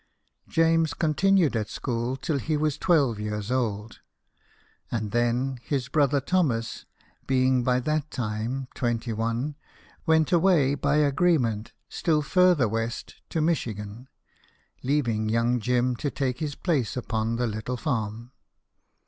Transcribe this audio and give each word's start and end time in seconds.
James 0.47 0.95
continued 0.95 1.55
at 1.55 1.69
school 1.69 2.15
till 2.15 2.39
he 2.39 2.57
was 2.57 2.75
twelve 2.75 3.19
years 3.19 3.51
old, 3.51 3.99
and 4.89 5.11
then, 5.11 5.59
his 5.61 5.89
brother 5.89 6.19
Thomas 6.19 6.87
(being 7.27 7.63
by 7.63 7.79
that 7.81 8.09
time 8.09 8.67
twenty 8.73 9.13
one) 9.13 9.57
went 10.07 10.31
away 10.31 10.73
by 10.73 10.95
agree 10.95 11.37
ment 11.37 11.73
still 11.87 12.23
further 12.23 12.67
west 12.67 13.21
to 13.29 13.41
Michigan, 13.41 14.09
leaving 14.81 15.29
young 15.29 15.59
Jim 15.59 15.95
to 15.97 16.09
take 16.09 16.39
his 16.39 16.55
place 16.55 16.97
upon 16.97 17.35
the 17.35 17.45
little 17.45 17.77
farm. 17.77 18.31